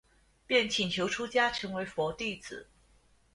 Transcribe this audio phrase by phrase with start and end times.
[0.47, 2.67] 便请求出家成为佛弟子。